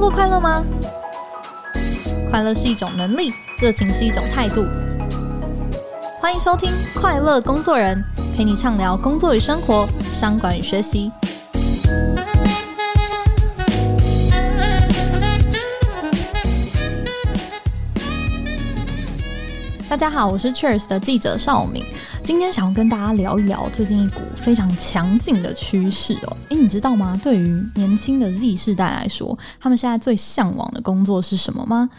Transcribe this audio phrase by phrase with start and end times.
[0.00, 0.64] 过快乐吗？
[2.30, 4.64] 快乐是一种能力，热情是一种态度。
[6.18, 8.02] 欢迎收听《快乐工作人》，
[8.34, 11.12] 陪你畅聊工作与生活、商管与学习。
[19.90, 21.82] 大家好，我是 Cheers 的记者邵敏。
[22.22, 26.36] 今天想要跟大家聊一聊最近一股非常强劲的趋势哦。
[26.50, 27.20] 诶，你知道吗？
[27.20, 31.90] 对于年轻的 Z 世代来说，他们现在最向往的工作是什么吗？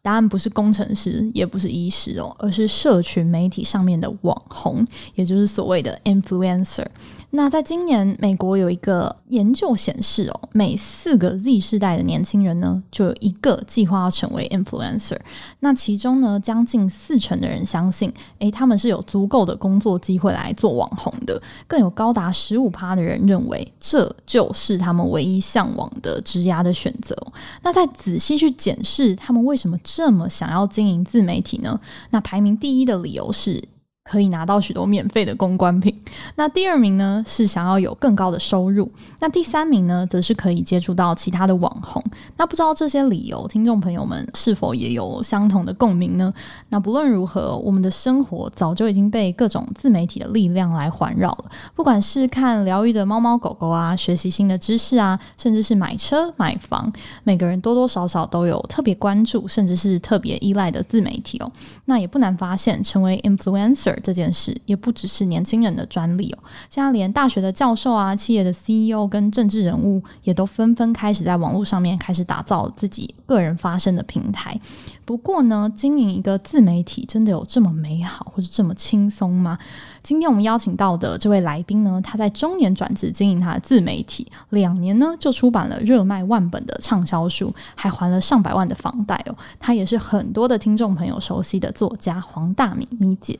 [0.00, 6.86] 答案不是工程师，也不是医师哦，而是社群媒体上面的网红，也就是所谓的 influencer。
[7.32, 15.16] 那在今年，美国有一个研究显示哦，每四个 Z 世代的年轻人呢，就有一个计划要成为 influencer。
[15.60, 21.40] 那其中呢，将近四成的人相信，诶，他们是有足够的工作机会来做网红的。
[21.68, 27.16] 更有高达十五趴的人认为，这就是他们唯一向往的职涯的选择。
[27.62, 31.80] 那再仔细去检视他们为什么这么想要经营自媒体呢？
[32.10, 33.62] 那排名第一的理由是，
[34.02, 35.94] 可以拿到许多免费的公关品。
[36.34, 38.90] 那第二名呢，是想要有更高的收入。
[39.20, 42.02] 那第三名呢，则是可以接触到其他的网红。
[42.36, 46.32] 那不知道这些理由，听众朋友们是否也有相同的共鸣呢？
[46.70, 51.44] 那不论如何，我们的生活早就已经被各种自媒体的力量来环绕了。
[51.76, 56.90] 不管是看疗愈的猫猫狗狗啊，学习新的知识啊，甚至是买车买房，
[57.22, 61.52] 每个人多多少少都有特别关注，甚至是特别依赖的自媒体哦。
[61.84, 63.99] 那也不难发现，成为 influencer。
[64.00, 66.38] 这件事也不只是年轻人的专利哦，
[66.68, 74.58] 现在连大学的教授啊、企业的 CEO 跟政治人物也都纷纷开始在网络上面开始打造自己个人发声的平台。
[75.04, 79.58] 不过呢，经营一个自媒体真的有这么美好或者这么轻松吗？
[80.04, 89.36] 今天我们邀请到的这位来宾呢，他在中年转职经营他的自媒体，两年呢就出版了热卖万本的畅销书，还还了上百万的房贷哦。
[89.58, 93.36] 他也是很多的听众朋友熟悉的作家黄大米米姐。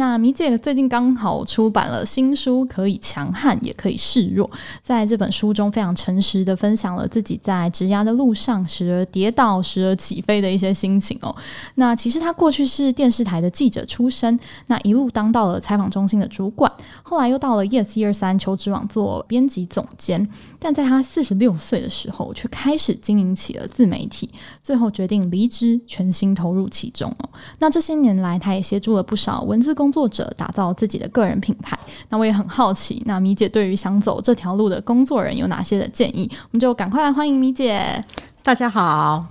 [0.00, 4.50] 那米姐最近刚好出版了新书，可以强悍也可以示弱。
[4.82, 11.36] 在这本书中，非常诚实的分享了自己在职涯的路上时而跌倒、时而起飞的一些心情哦。
[11.74, 16.72] 那其实他过去是电视台的记者出身，那一路当到了采访中心的主管，
[17.02, 20.26] 后来又到了 Yes 一二三求职网做编辑总监。
[20.58, 24.30] 但在他四十六岁的时候，却开始经营起了自媒体，
[24.62, 27.28] 最后决定离职，全心投入其中哦。
[27.58, 31.78] 那这些年来，他也协助了不少文字工作者打造自己的个人品牌，
[32.08, 36.30] 那我也很好奇，那米姐对于想走这条路的工作人有哪些的建议？
[36.32, 38.04] 我们就赶快来欢迎米姐。
[38.42, 39.24] 大家好，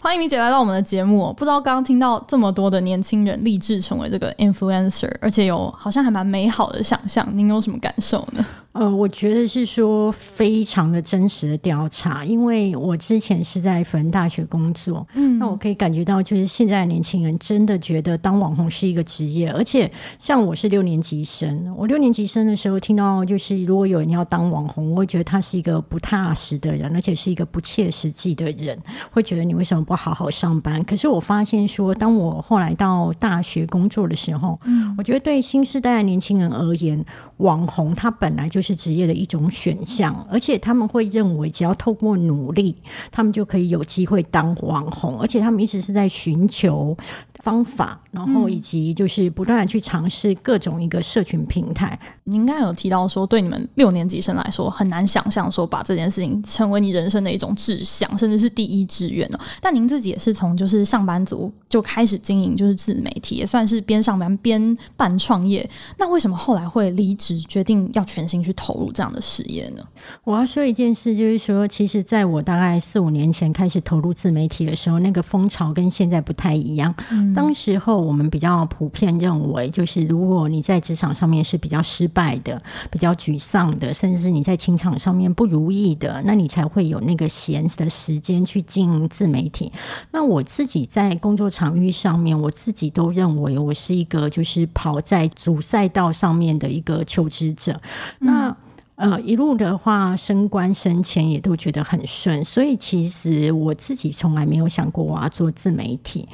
[0.00, 1.32] 欢迎米姐来到我们的节目。
[1.34, 8.44] 不知道刚刚听到这么多的年轻人立志成为这个 influencer，而且有好像还蛮美好的想象，您有什么感受呢？
[8.74, 28.76] 呃，我觉得是说非常的真实的调查，因为我之前是在辅仁大学工作，嗯，那我可以感觉到，就是现在的年轻人真的觉得当网红是一个职业，而且像我是六年级生，我六年级生的时候听到就是如果有人要当网红，我会觉得他是一个不踏实的人，而且是一个不切实际的人，
[29.12, 30.82] 会觉得你为什么不好好上班？
[30.82, 37.04] 可是我发现说，当我后来到大学工作的时候，嗯，我觉得对新时代的年轻人而言，
[37.36, 42.74] 网红他本来就是是职业的一种选项，而且他们会认为只要透过努力，
[43.12, 46.96] 他们就可以有机会当网红，而且他们一直是在寻求
[47.44, 51.98] 方法，然后以及就是不断的去尝试各种一个社群平台。
[52.24, 59.38] 您应该有提到说，对你们六年级生来说很难想象说把这件事情成为你人生的一种志向，甚至是第一志愿哦。
[59.60, 65.68] 但您自己也是从就是上班族就开始经营就是自媒体，也算是边上班边办创业。
[65.98, 67.34] 那为什么后来会离职？
[67.46, 69.82] 决定要全心去投入这样的事业呢？
[70.22, 76.94] 我要说一件事，就是说，其实在我大概四五年前开始投入自媒体的时候，那个风潮跟现在不太一样。
[77.10, 77.33] 嗯。
[77.34, 82.60] 当时候我们比较普遍认为，就是如果你在职场上面是比较失败的、
[82.90, 89.72] 比较沮丧的，甚至是你在情场上面不如意的，那你才会有那个闲的时间去经营自媒体。
[90.12, 97.80] 那我自己在工作场域上面，我自己都认为我是一个就是跑在主赛道上面的一个求职者。
[98.20, 98.56] 那
[98.96, 106.28] 呃，一路的话，升官升迁也都觉得很顺，所以其实我自己从来没有想过我要做自媒体。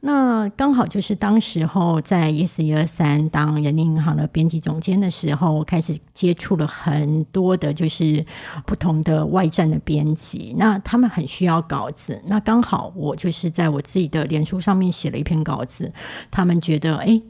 [0.00, 8.24] 那刚好就是当时候在 Yes 一二三当人民银行的编辑总监的时候，我开始接触了很多的，就是
[8.64, 10.54] 不同的外站的编辑。
[10.56, 15.92] 那他们很需要稿子，那刚好我就是在我自己的脸书上面写了一篇稿子，
[16.30, 17.06] 他们觉得哎。
[17.06, 17.22] 诶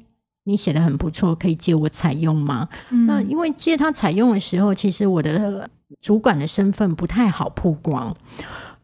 [0.49, 2.69] 你写的很不错，可以借我采用吗？
[2.91, 3.05] 嗯。
[3.07, 5.69] 那因为借他采用的时候，其实我的
[6.01, 8.17] 主管的身份不太好曝光。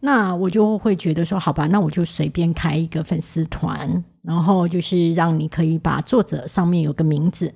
[0.00, 4.02] 那我就会觉得说，好吧，那我就随便开一个粉丝团。
[4.22, 7.52] 然后就是让你可以把作者上面有个名字，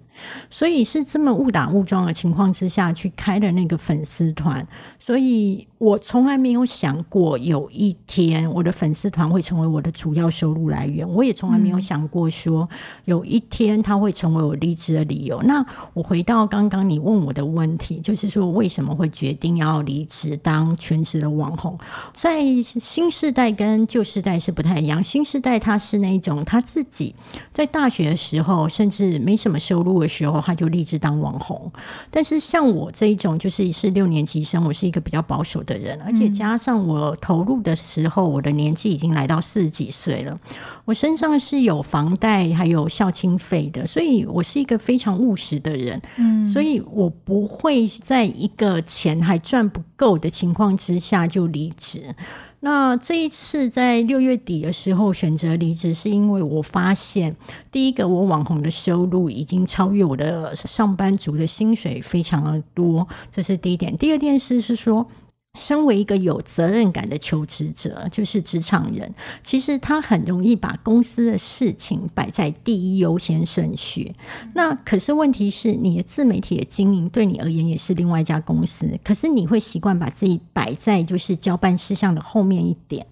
[0.51, 4.67] 所以是这么误打误撞的情况之下去开的那个粉丝团，
[4.99, 12.69] 所以我从来没有想过有一天我的粉丝团会成为我的主要收入来源，我也从来没有想过说
[13.05, 15.41] 有一天它会成为我离职的理由。
[15.43, 15.65] 那
[15.95, 21.79] 我回到刚刚你问我的问题，就是说为什么会决定要离职当全职的网红？
[22.13, 27.15] 在新时代跟旧时代是不太一样，新时代他是那一种他自己
[27.53, 31.71] 在大学的时候，甚至没什么收入的时候，他就立志当网红。
[32.11, 40.39] 但是像我这一种，就是是六年级生，我是一个比较保守的人，而且加上我投入的时候，我的年纪已经来到四十几岁了，
[40.85, 46.01] 我身上是有房贷还有孝亲费的，所以我是一个非常务实的人。
[46.17, 52.15] 嗯，所以我不会在一个钱还赚不够的情况之下就离职。
[52.69, 57.37] 那这一次在六月底的时候选择离职，是因为我发现，
[57.71, 63.97] 第一个，我网红的收入已经超越我的上班族的薪水非常的多，这是第一点。
[63.97, 65.07] 第二件事是说，
[65.57, 69.13] 身为一个有责任感的求职者，就是职场人，
[69.43, 74.15] 其实他很容易把公司的事情摆在第一优先顺序。
[74.55, 83.07] 那可是问题是，你的自媒体的经营对你而言也是另外一家公司，可是你会习惯把自己摆在就是交办事项的后面一点。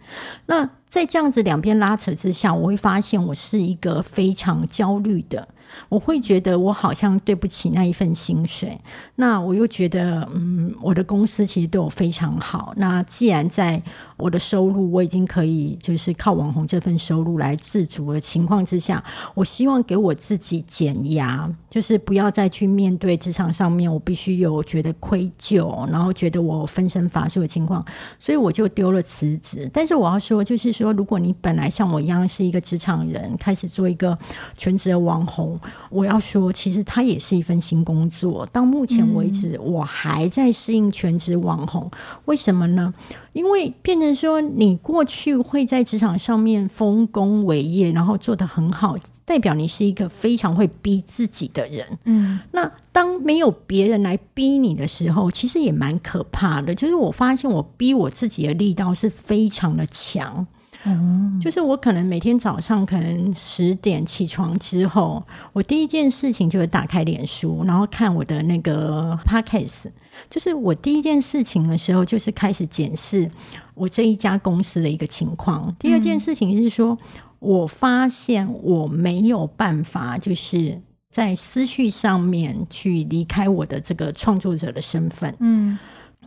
[0.46, 5.48] 那在这样子两边拉扯之下，我会发现我是一个非常焦虑的。
[5.88, 8.78] 我会觉得我好像对不起那一份薪水，
[9.16, 12.72] 那我又觉得，嗯，我的公司其实对我非常好。
[12.76, 13.82] 那既然在
[14.16, 19.02] 我的收入我已经可以就是靠网红这份收入来自足的情况之下，
[19.34, 27.84] 我希望给我自己减压，就是不要再去面对职场上面我必须有觉得愧疚，然后觉得我分身乏术的情况，
[28.18, 29.68] 所以我就丢了辞职。
[29.72, 34.16] 但是我要说，就是说，如果你本来像我一样是一个职场人，开始做一个
[34.56, 35.58] 全职的网红。
[35.90, 38.46] 我要说，其实它也是一份新工作。
[38.52, 41.90] 到目前为止，我还在适应全职网红。
[42.26, 42.92] 为什么呢？
[43.32, 48.94] 因为变成说，你过去会在职场上面丰功伟业，然后做得很好，
[49.24, 51.98] 代表你是一个非常会逼自己的人。
[52.04, 56.72] 嗯，那当没有别人来逼你的时候，其实也蛮可怕的。
[56.72, 60.46] 就是我发现，我逼我自己的力道是非常的强。
[60.86, 65.22] 嗯，就是我可能每天早上可能十点起床之后，
[65.54, 69.86] 我第一件事情就是打开脸书，然后看我的那个 podcast。
[70.28, 73.30] 就是我第一件事情的时候，就是开始检视
[73.74, 75.74] 我这一家公司的一个情况。
[75.78, 76.96] 第二件事情是说，
[77.38, 80.78] 我发现我没有办法，就是
[81.10, 85.34] 在思绪上面去离开我的这个创作者的身份。
[85.40, 85.78] 嗯，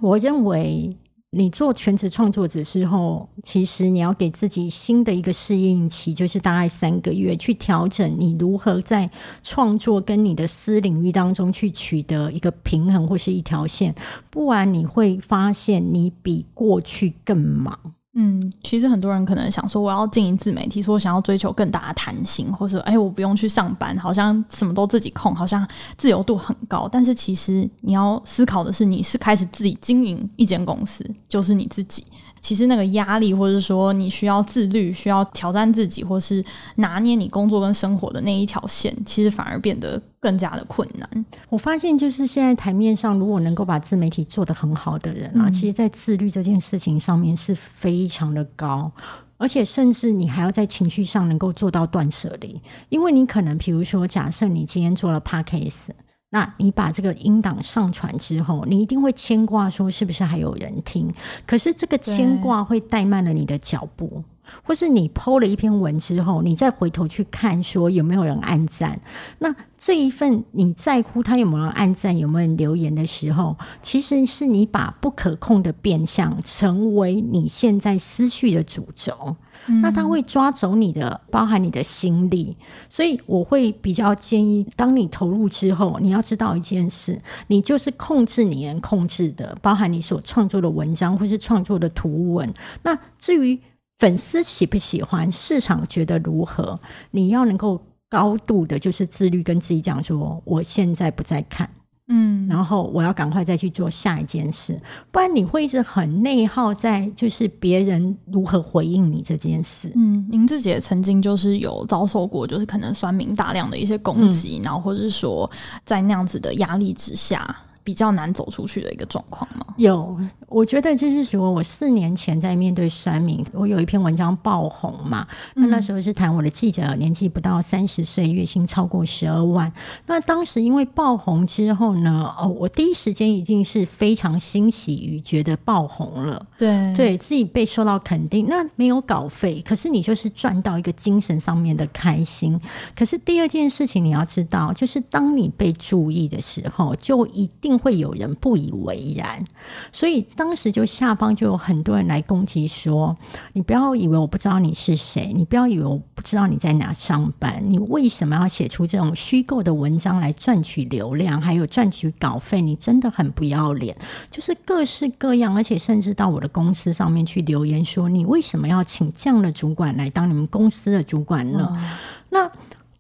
[0.02, 0.98] 我认为。
[1.32, 9.10] 你做全职创作者之后，其实你要给自己新的一个适应期，就是大概三个月，去调整你如何在
[9.44, 13.94] 创作跟你的私领域当中去取得一个平衡或是一条线，
[14.30, 17.78] 不然你会发现你比过去更忙。
[18.20, 25.66] 嗯，其实很多人可能想说，我要经营自媒体，说我想要追求更大的弹性，或者哎，我不用去上班，好像什么都自己控，好像
[26.00, 26.90] 自由度很高。
[26.92, 32.04] 但是其实你要思考的是，你是开始自己经营一间公司，就是你自己。
[32.42, 36.44] 其实那个压力，或者说你需要自律，需要挑战自己，或是
[36.76, 41.26] 拿捏你工作跟生活的那一条线，其实反而变得更加的困难。
[41.50, 48.92] 我发现，就是现在台面上，如果能够把自媒体做得很好的人啊，嗯、其实在自律这件事情上面是非常的高，
[49.38, 55.90] 而且甚至你还要在情绪上能够做到断舍离，因为你可能，比如说，假设你今天做了 Podcast。
[56.30, 61.10] 那你把这个音档上传之后，你一定会牵挂说是不是还有人听？
[61.46, 64.22] 可是这个牵挂会怠慢了你的脚步，
[64.62, 69.00] 或是你剖了一篇文之后，你再回头去看说有没有人按赞。
[69.40, 79.38] 那这一份你在乎他有没有人按赞、有没有人留言的时候，其实是你把不可控的变相成为你现在思绪的主轴。
[79.82, 82.56] 那他会抓走你的，包含你的心力，
[82.90, 92.54] 所以我会比较建议，当你投入之后，你要知道一件事，你就是控制你能控制的，包含你所创作的文章或是创作的图文。
[92.84, 93.60] 那至于
[93.98, 96.80] 粉丝喜不喜欢，市场觉得如何，
[97.12, 101.70] 你要能够高度的，就是自律，跟自己讲说，我现在不再看。
[102.10, 104.80] 嗯，然后我要赶快再去做下一件事，
[105.12, 109.92] 不然你会一直很内耗在就是别人如何回应你这件事。
[109.96, 115.50] 嗯，您自己也曾经就是有遭受过，就是可能酸民大量的一些攻击，嗯、然后或者是说
[115.86, 117.56] 在那样子的压力之下，
[117.88, 119.66] 比较难走出去的一个状况吗？
[119.78, 125.26] 有，我觉得就是说我四年前在面对酸民，我有一篇文章爆红嘛，
[125.56, 129.72] 那那时候是谈我的记者年纪不到三十岁，月薪超过十二万。
[130.06, 142.60] 那当时因为爆红之后呢，哦，我第一时间一定是非常欣喜于觉得爆红了，对，对自己被受到肯定，那没有稿费，可是你就是赚到一个精神上面的开心。
[142.94, 149.44] 可是第二件事情你要知道，就是当你被注意的时候，就一定会有人不以为然，
[149.92, 153.16] 所以当时就下方就有很多人来攻击说
[153.54, 162.62] ：“你不要以为我不知道你是谁，你不要以为我不知道你在哪上班，你为什么要写出这种虚构的文章来赚取流量，还有赚取稿费？
[162.62, 163.96] 你真的很不要脸！
[164.32, 171.90] 就是各式各样，而且甚至到我的公司上面去留言说：你为什么要请这样的主管来当你们公司的主管呢？”嗯、
[172.30, 172.52] 那。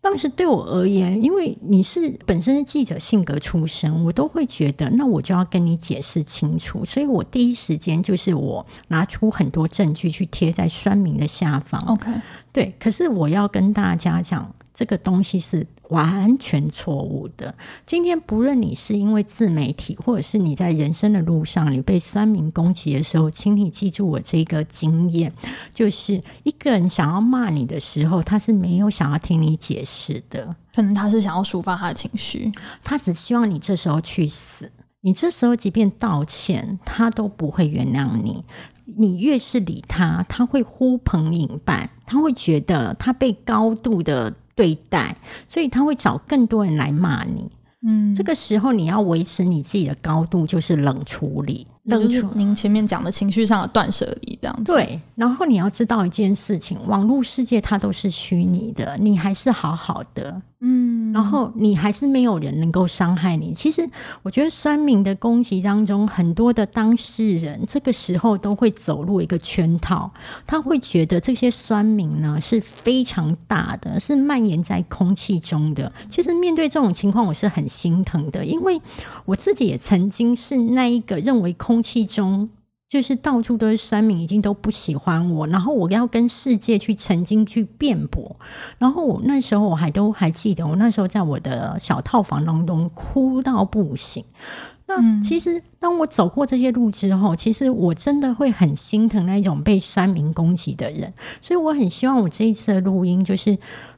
[0.08, 6.86] 当时对我而言，因为你是本身是记者性格出身，我都会觉得，那我就要跟你解释清楚。
[6.86, 11.84] 所以我第一时间就是我拿出很多证据去贴在酸民的下方。
[11.88, 12.10] OK，
[12.54, 12.74] 对。
[12.80, 14.50] 可是我要跟大家讲。
[14.78, 17.56] 这个东西是完全错误的。
[17.84, 25.34] 今天不论你是因为自媒体，或者是你在人生的路上，你被酸民攻击的时候，请你记住我这个经验：
[25.74, 32.52] 就是一个人想要骂你的时候，他是没有想要听你解释的，可能他是想要抒发他的情绪，
[32.84, 34.72] 他只希望你这时候去死。
[35.02, 38.46] 你这时候即便道歉，他都不会原谅你。
[38.96, 44.36] 你越是理他，他会呼朋引伴，他会觉得他被高度的。
[44.58, 45.16] 对待，
[45.48, 47.50] 所以他会找更多人来骂你。
[47.84, 51.66] 嗯，这个时候你要维持你自己的高度，就是冷处理。
[51.84, 54.64] 冷处理，您前面讲的情绪上的断舍离，这样子。
[54.64, 60.42] 对，然后你要知道一件事情：网络世界它都是虚拟的，你还是好好的。
[60.60, 63.54] 嗯，然后你还是没有人能够伤害你。
[63.54, 63.88] 其实
[64.24, 70.12] 我觉得酸民的攻击当中，很多的当事人这个时候都会走入一个圈套，
[70.48, 75.94] 他会觉得这些酸民呢是非常大的，是蔓延在空气中的。
[76.10, 78.82] 其实面对这种情况，我是很心疼的，因为
[79.26, 82.50] 我自己也曾经是那一个认为空气中。
[82.88, 88.36] 就是到处都是酸民，已经都不喜欢我，然后我要跟世界去曾经去辩驳，
[88.78, 94.24] 然后我那时候我还都还记得，我那时候在我的小套房当中哭到不行。
[94.86, 103.58] 那其实当我走过这些路之后，其实我真的会很心疼那一种被酸民攻击的人，所以我很希望我这一次的录音就是。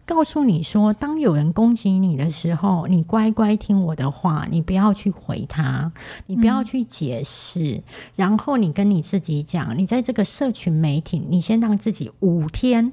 [0.10, 5.92] 告诉你说，当有人攻击你的时候，你乖乖听我的话，你不要去回他，
[6.26, 7.84] 你不要去解释，嗯、
[8.16, 12.92] 然后你跟你自己讲，你在这个社群媒体，你先让自己五天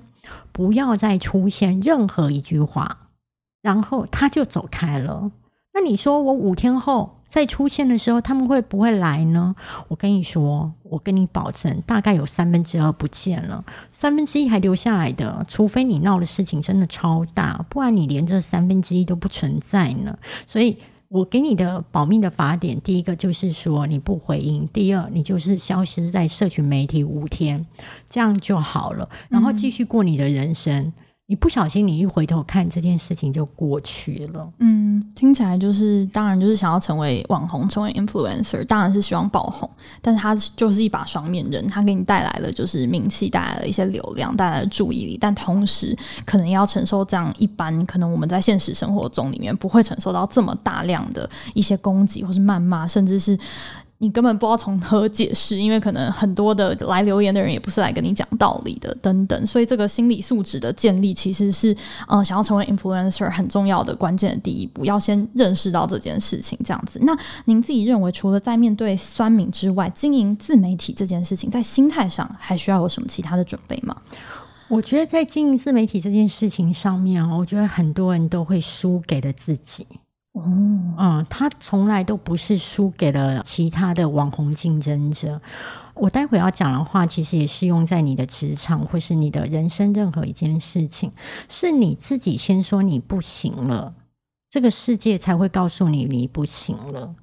[0.52, 3.08] 不要再出现任何一句话，
[3.62, 5.32] 然后他就走开了。
[5.72, 7.15] 那你说我五天后？
[7.28, 9.54] 在出现的时候，他们会不会来呢？
[9.88, 15.44] 我跟你说，我跟你保证，大概有三分之二不见了，三分之一还留下来的。
[15.48, 20.16] 除非你闹的事情真的超大，不然你连这三分之一都不存在呢。
[20.46, 20.78] 所以
[21.08, 27.66] 我给你的保密的法典，第一个就是说你不回应，第二你就是消失在社群媒体五天，
[28.08, 30.80] 这样就好了，然后继续过你的人生。
[30.80, 30.92] 嗯
[31.28, 34.48] 你不小心，你一回头看这件事情就过去了。
[34.58, 39.68] 嗯，听起来就是，当然就是想要成为网红，成为 influencer，当然是希望爆红。
[40.00, 53.36] 但是它就是一把双面刃，它给你带来了就是名气，带来了一些流量，带来了注意力，但同时可能要承受这样一般可能我们在现实生活中里面不会承受到这么大量的一些攻击或是谩骂，甚至是。
[53.98, 59.46] 你根本不知道从何解释，因为可能很多的来留言的人也不是来跟你讲道理的，等等。
[59.46, 61.74] 所以这个心理素质的建立，其实是
[62.08, 66.58] 嗯，想要成为 influencer 很重要的关键的第一步，要先认识到这件事情。
[66.64, 73.96] 这样子，那您自己认为，除了在面对酸民之外，经营自媒体这件事情，在心态上还需要有什么其他的准备吗？
[74.68, 79.86] 我觉得在经营自媒体这件事情上面，我觉得很多人都会输给了自己。
[80.36, 80.42] 哦，
[80.98, 85.40] 嗯，他从来都不是输给了其他的网红竞争者。
[85.94, 91.10] 我待会要讲的话，其实也适用在你的职场或是你的人生任何一件事情。
[91.48, 93.94] 是你自己先说你不行了，
[94.50, 97.14] 这个世界才会告诉你你不行了。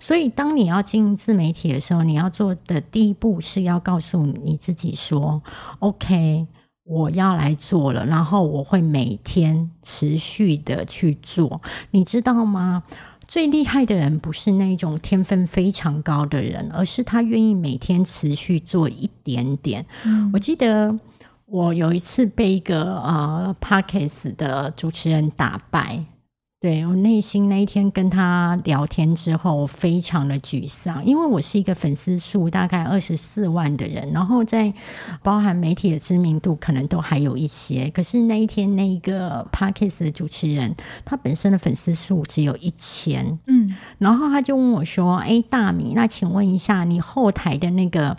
[0.00, 5.42] 所以，当你要经营自媒体的时候，你要做的第一步是要告诉你自己说
[5.80, 6.46] ：“OK。”
[6.92, 12.82] 我要来做了，然后我会每天持续的去做，你知道吗？
[13.26, 19.86] 最厉害的人不是那种天分非常高的人，而是他愿意每天持续做一点点。
[20.04, 20.94] 嗯，我记得
[21.46, 26.04] 我有一次被一个呃 p a r k e s 的主持人打败。
[26.62, 34.72] 对，我内心那一天跟他聊天之后，我非常的沮丧，因为我是一个粉丝数大概二十四万的人，然后在
[35.24, 40.72] 包含媒体的知名度可能都还有一些，可是那一天那一个 Podcast 的主持人，
[41.04, 48.16] 他本身的粉丝数只有一千，嗯，然后他就问我说：“哎，大米，那请问一下，你后台的那个？”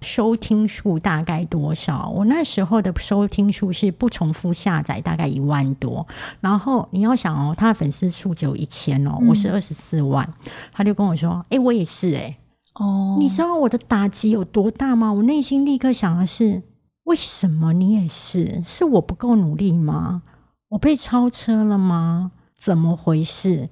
[0.00, 2.08] 收听数大概多少？
[2.08, 6.06] 我那时候的收听数是不重复下载，大概一万多。
[6.40, 10.26] 然后你要想哦，他的粉丝数只有一千哦，我是二十四万。
[10.44, 12.36] 嗯、他就跟我说：“哎、欸，我也是哎、欸。”
[12.74, 15.12] 哦，你知道我的打击有多大吗？
[15.12, 16.62] 我内心立刻想的是：
[17.04, 18.62] 为什么你也是？
[18.62, 20.22] 是我不够努力吗？
[20.68, 22.32] 我被超车了吗？
[22.54, 23.70] 怎么回事？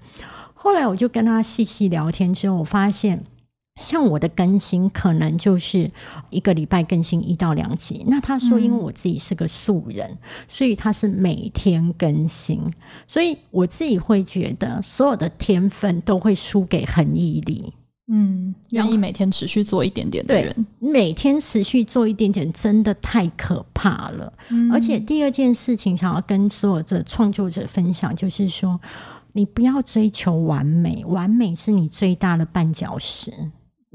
[0.54, 3.24] 后来我就跟他细细聊天之后，我发现。
[3.80, 5.90] 像我的更新可能就是
[6.30, 8.04] 一个礼拜更新一到两集。
[8.06, 12.60] 那他说，因为我自己是个素人，嗯、所以他是每天更新。
[13.08, 17.72] 所以我自己会觉得，所有的天分都会输给恒毅力。
[18.06, 24.32] 嗯，愿意每天持续做一点点的人，每天持续做一点点，真的太可怕了。
[24.50, 28.78] 嗯、而且第二件事情，想要跟所有的创作者分享，就是说，
[29.32, 33.32] 你不要追求完美，完美是你最大的绊脚石。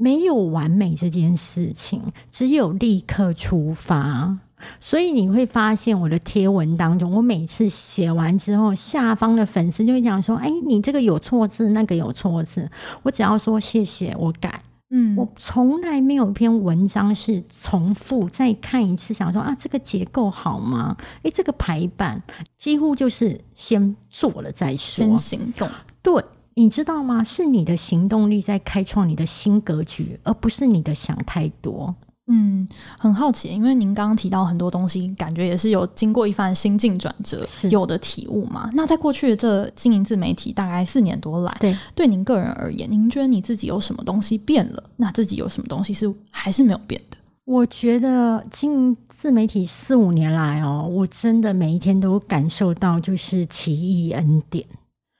[0.00, 2.02] 没有完美这件事情，
[2.32, 4.38] 只有立刻出发。
[4.80, 12.70] 所以你会发现，我的贴文当中，我每次写完之后，下方的粉丝就会讲说：“哎，你这个有错字，那个有错字。”
[13.02, 14.62] 我只要说谢谢，我改。
[14.88, 20.96] 嗯，我从来没有一篇文章是重复再看一次，想说啊，这个结构好吗？
[21.22, 22.22] 哎，这个排版
[22.56, 25.68] 几乎就是先做了再说，先行动。
[26.02, 26.24] 对。
[26.54, 27.22] 你知道吗？
[27.24, 31.94] 是你的行动力在开创你的新格局，而不是你的想太多。
[32.32, 38.70] 嗯，很好奇，因为您刚刚提到很多东西，感觉也是有经过一番心境转折，是有的体悟嘛。
[38.72, 44.82] 那在过去的这经营自媒体大概四年多来，对对您个人而言，您觉得你自己有什么东西变了？
[44.96, 47.16] 那自己有什么东西是还是没有变的？
[47.46, 54.64] 我觉得经营自媒体四五年来哦，我真的每一天都感受到就是奇异恩典。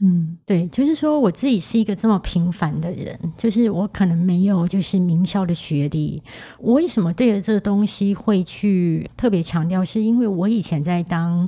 [0.03, 6.23] 嗯，对，就是说我自己是一个这么平凡的人，就是我可能没有就是名校的学历。
[6.59, 9.85] 我为什么对着这个东西会去特别强调？
[9.85, 11.47] 是因为我以前在当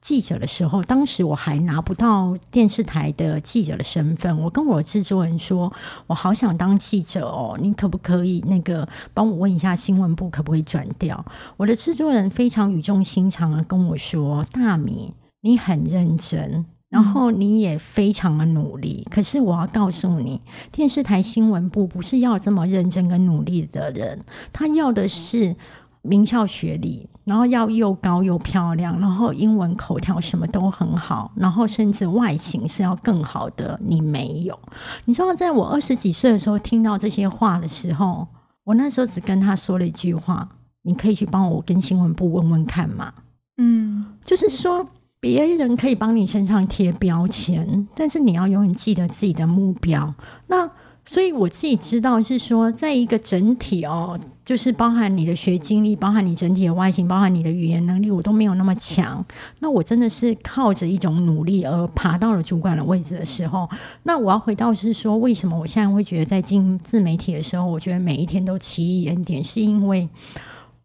[0.00, 4.34] 记者的时候，当时我还拿不到电视台的记者的身份。
[4.40, 5.70] 我跟我制作人说，
[6.06, 11.22] 我好想当记者哦，你可不可以那个帮我问一下新闻部可不可以转调？
[11.58, 20.40] 我的制作人非常语重心长的跟我说：“大米，你很认真。”然后你也非常的努力，可是我要告诉你，
[20.72, 24.20] 电视台新闻部不是要这么认真跟努力的人，
[24.52, 25.54] 他要的是
[26.02, 33.78] 名校学历，然后要又高又漂亮，然后英文口条什么都很好，然后甚至外形是要更好的。
[33.80, 34.58] 你没有，
[35.04, 38.26] 你知道，在我二十几岁的时候听到这些话的时候，
[38.64, 40.48] 我那时候只跟他说了一句话
[40.82, 43.14] ：“你可以去帮我跟新闻部问问看嘛。”
[43.58, 44.84] 嗯，就是说。
[45.20, 50.14] 别人可以帮你身上贴标签，但是你要永远记得自己的目标。
[50.46, 50.70] 那
[51.04, 59.22] 所以我自己知道是说，在一个整体哦，就是包含你的学经历，包含你整体的外形，包含你的语言能力，我都没有那么强。
[59.58, 63.68] 那我真的是靠着一种努力而爬到了主管的位置的时候，
[64.04, 70.08] 那我要回到是说，为什么我现在会觉得在进自媒体的时候，我觉得每一天都奇异恩典，是因为。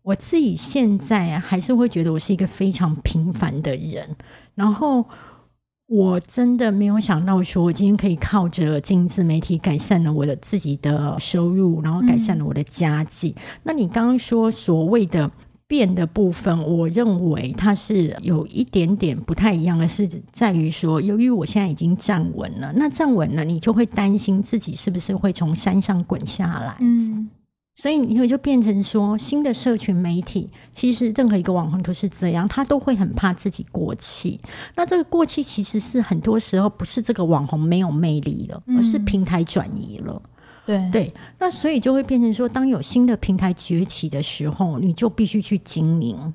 [0.06, 4.08] 我自己现在还是会觉得我是一个非常平凡的人，
[4.54, 5.04] 然后
[5.88, 13.34] 我真的没有想到说，我今天可以靠着经营自媒体改善了我的自己的收入，然后改善了我的家计。
[13.36, 15.30] 嗯、那你刚刚说所谓的
[15.65, 26.78] 变的部分，我认为它是有一点点不太一样的，是在于说，由于我现在已经站稳了，那站稳了，你就会担心自己是不是会从山上滚下来。
[26.82, 27.28] 嗯。
[27.76, 34.40] 所以你会就变成说，新的社群媒体其实任何一个网红都是这样，他都会很怕自己过气。
[34.76, 40.22] 那这个过气其实是很多时候不是这个网红没有魅力了，而是平台转移了。
[40.66, 46.34] 对对，那所以就会变成说，当有新的平台崛起的时候，你就必须去经营。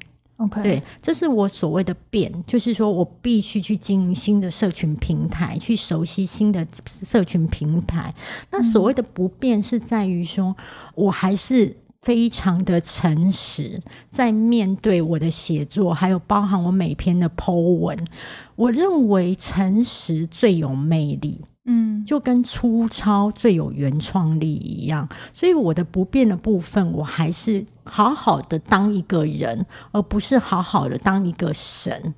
[0.48, 6.66] 对，这是我所谓的变，就是说我必须去经营新的社群平台，去熟悉新的
[7.04, 8.14] 社群平台。
[8.50, 10.56] 那所谓的不变，是在于说
[10.94, 18.06] 我还是非常的诚实，在面对我的写作，还有包含我每篇的 po 文，
[18.56, 21.42] 我认为诚实最有魅力。
[21.72, 32.12] 嗯，就跟粗糙最有原创力一样，所以我的不变的部分，我还是好好的当一个人，而不是好好的当一个神。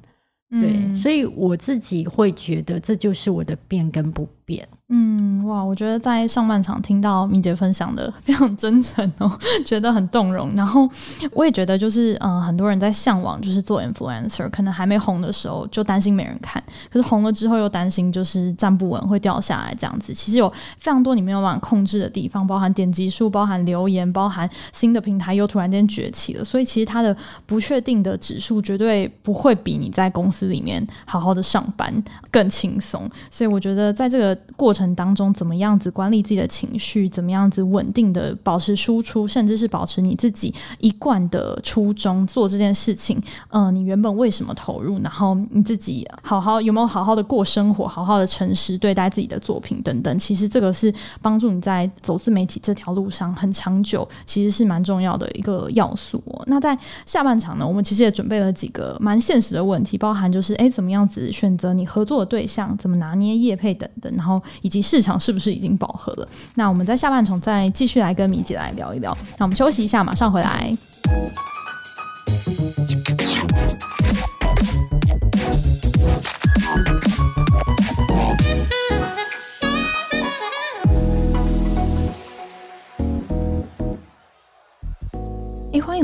[0.53, 4.69] 对，嗯、所以我自己会觉得这就是我的变跟不变。
[4.95, 9.33] 嗯，哇，我觉得在上半场听到米姐分享的非常真诚哦，
[9.65, 10.55] 觉得很动容。
[10.55, 10.87] 然后
[11.33, 20.13] 我也觉得就是，嗯、呃，很多人在向往就是做 influencer，可能还没红的时候就担心没人看，可是红了之后又担心就是站不稳会掉下来这样子。
[20.13, 31.93] 其实有非常多你没有办法控制的地方，包含点击数、包含留言、包含新的平台又突然间崛起了，所以其实它的不确定的指数绝对不会比你在公司里面好好的上班
[32.31, 33.11] 更轻松。
[33.31, 34.93] 所以我觉得在这个过程。
[34.95, 43.21] 当中怎么样子管理自己的情绪，怎么样子稳定的保持输出，甚至是保持你自己一贯的初衷做这件事情。
[43.51, 44.99] 嗯、你原本为什么投入？
[45.01, 50.19] 然后你自己好好有没有好好的过生活，好好的诚实对待自己的作品等等。
[50.19, 56.77] 其实这个是帮助你在走自媒体这条路上很长久，其实是蛮重要的一个要素、那在
[57.07, 66.29] 下半场呢，我们其实也准备了几个蛮现实的问题，包含就是哎，怎么样子选择你合作的对象，怎么拿捏业配等等，然后以及市场是不是已经饱和了？
[66.55, 69.17] 那我们在下半场再继续来跟米姐来聊一聊。
[69.39, 70.75] 那我们休息一下，马上回来。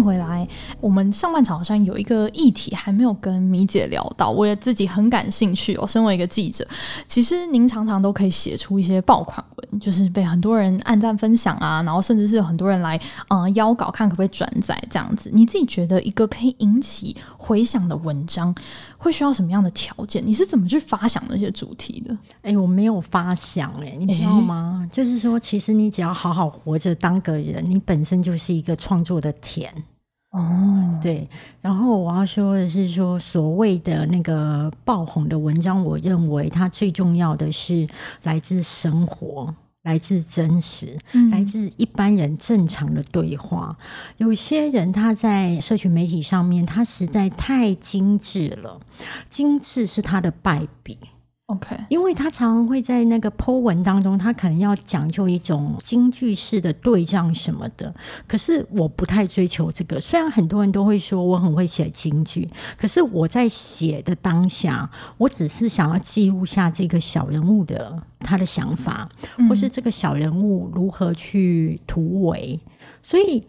[0.02, 0.46] 回来！
[0.80, 5.86] 我们上半场好像有一个议题还没有跟米姐聊到，我也自己很感兴趣哦。
[5.86, 6.66] 身为一个记者，
[7.06, 12.96] 其实您常常都可以写出一些爆款文，就是被很多人按赞分享啊，然后甚至是有很多人来
[13.28, 15.30] 嗯、呃、邀稿，看可不可以转载这样子。
[15.32, 18.54] 你自己觉得一个可以引起回响的文章，
[18.98, 20.20] 会需要什么样的条件？
[20.26, 22.18] 你是怎么去发想那些主题的？
[22.42, 24.84] 哎，我没有发想哎，你知道吗？
[24.84, 29.72] 诶就是说，其实你只要好好活着，当个人，你本身就是一个创作的田
[30.32, 30.98] 哦。
[31.00, 31.28] 对，
[31.60, 37.86] 然后我要说的是说，说所谓的那个爆红的文章，我认为它最重要的是
[38.24, 39.54] 来自生活。
[39.82, 43.76] 来自真实，嗯、来自一般人正常的对话。
[44.18, 48.80] 有些人他在社群媒体上面，他实在太精致了，
[49.30, 50.98] 精致是他的败笔。
[51.48, 57.94] OK，因为他常常会在那个 po 文当中，他可能要讲究一种京剧式的对仗什么的。
[58.26, 69.08] 可是我不太追求这个，虽然很多人都会说我很会写京剧，可是我在写的当下，我只是想要记录下这个小人物的他的想法，
[69.48, 72.60] 或是这个小人物如何去突围，
[73.02, 73.42] 所以。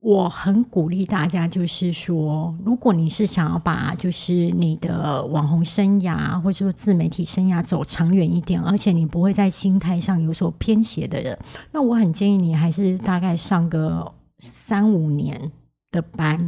[0.00, 11.36] 我很鼓励大家，就是说，如果你是想要把就是你的网红生涯或者说自媒体生涯走长远一点，而且你不会在心态上有所偏斜的人，
[11.72, 15.50] 那我很建议你还是大概上个三五年。
[15.90, 16.38] 的班，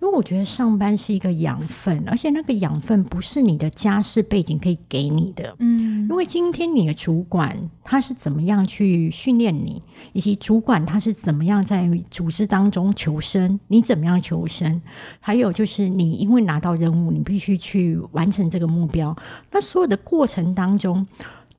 [0.00, 5.54] 因为我觉得上班是一个养分，而且那个养分不是你的家世背景可以给你的。
[5.60, 9.80] 嗯，因为今天你的主管他是怎么样去训练你，
[10.12, 14.80] 以及主管他是怎么样在组织当中求生，你怎么样求生？
[15.20, 19.16] 还有就是你因为拿到任务，你必须去完成这个目标，
[19.52, 21.06] 那所有的过程当中，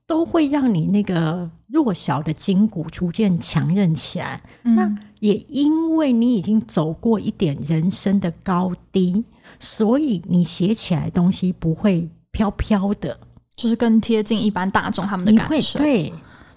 [0.06, 4.42] 都会让你那个弱小的筋骨逐渐强韧起来。
[4.64, 9.24] 嗯、那也因为你已经走过一点人生的高低，
[9.58, 13.18] 所以你写起来的东西不会飘飘的，
[13.54, 15.78] 就是更贴近一般大众他们的感受。
[15.78, 16.12] 对，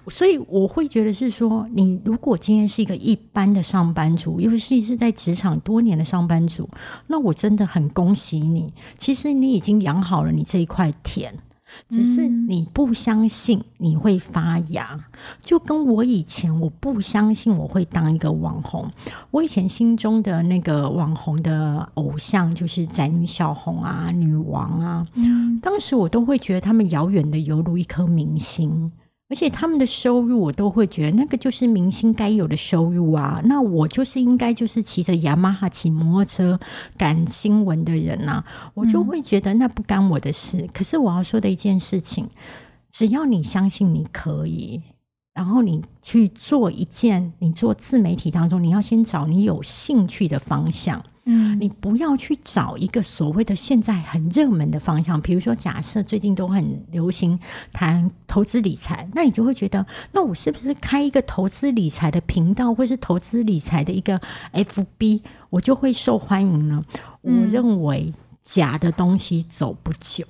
[0.07, 6.69] 所以我会觉得是说，你如果今天是一个一般的上班族，尤其是在职场多年的上班族，
[7.07, 8.73] 那我真的很恭喜你。
[8.97, 11.33] 其实你已经养好了你这一块田。
[11.89, 14.99] 只是你不相信你会发芽，
[15.41, 18.89] 就跟我以前我不相信我会当一个网红。
[19.31, 25.07] 我以前心中的那个网红的偶像就是宅女小红啊、女王啊，
[25.61, 28.91] 当时我都会觉得他们遥远的犹如一颗明星。
[29.33, 33.41] 而且他们的收入，我都会觉得那个就是明星该有的收入啊。
[33.45, 36.59] 那我就是应该就是骑着雅马哈骑摩托车
[36.99, 40.69] 赶新闻的人啊，我就会觉得那不干我的事。
[40.71, 42.29] 可是我要说的一件事情，
[42.91, 44.83] 只要你相信你可以，
[45.33, 51.03] 然后你去做一件，你做自媒体当中，你要先找你有兴趣的方向。
[51.25, 57.39] 嗯，你不要去找一个所谓的现在很热门的方向，比如说，假设最近都很流行
[57.71, 64.19] 谈投资理财，那你就会觉得，那我是不是开一个投资理财的频道，或是投资理财的一个
[64.51, 66.83] FB，我就会受欢迎呢？
[67.23, 70.25] 嗯、我认为假的东西走不久。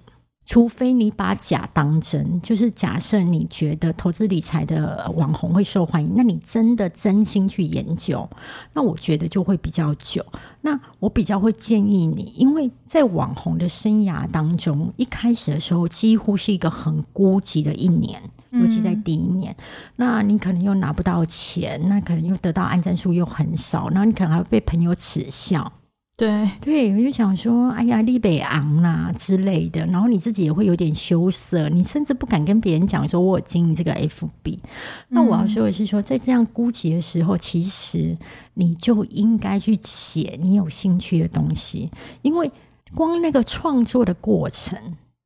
[0.45, 8.29] 除非你把假当真，就是假设你觉得投资理财的网红会受欢迎，那你真的真心去研究，
[8.73, 10.25] 那我觉得就会比较久。
[10.61, 19.63] 那我比较会建议你，因为在网红的生涯当中，一开始的时候几乎是一个很孤寂的一年，尤其在第一年，嗯、
[19.95, 25.71] 那你可能又拿不到钱，那可能又得到按赞数又很少，然后你可能还会被朋友耻笑。
[26.15, 34.59] 对对，我就想说，哎呀，立北昂啦之类的，然后你自己也会有点羞涩，你甚至不敢跟别人讲说我有经营这个 FB。
[35.09, 38.15] 那我要说的是说，在这样孤寂的时候，其实
[38.53, 41.89] 你就应该去写你有兴趣的东西，
[42.21, 42.49] 因为
[42.93, 44.77] 光那个创作的过程。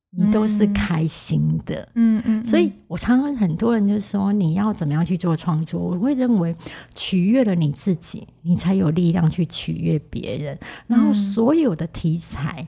[0.10, 5.80] 你都是开心的，嗯嗯，嗯，所以我常常很多人就说，你要怎么样去做创作？
[5.80, 6.56] 我会认为
[6.96, 10.58] 取悦了你自己，你才有力量去取悦别人。
[10.88, 12.66] 然后所有的题材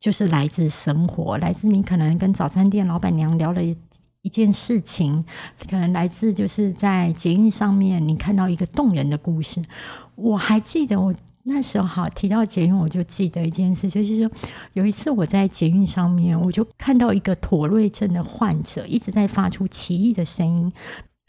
[0.00, 3.76] 就是来自生活，来自你可能跟早餐店老板娘聊了一
[4.22, 5.22] 一件事情，
[5.70, 9.62] 可能来自就是在捷运上面你看到一个动人的故事。
[10.14, 11.14] 我还记得我。
[11.44, 14.30] 那时候好提到捷运，我就记得一件事，就是说
[14.74, 20.72] 有一次我在捷运上面，我就看到一个妥瑞症的患者一直在发出奇异的声音，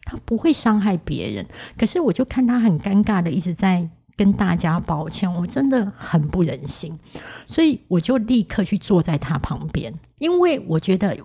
[0.04, 1.45] 他不会伤害别人，
[1.78, 7.00] 可是我就看他很尴尬的一直在跟大家抱歉，我真的很不忍心，
[7.48, 11.17] 所以我就立刻去坐在他旁边，因为我觉得